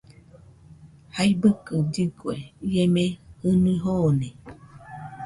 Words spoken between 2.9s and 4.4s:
mei jɨnui joone.